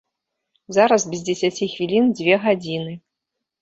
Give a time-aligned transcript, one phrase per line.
[0.77, 3.01] Зараз без дзесяці хвілін дзве гадзіны.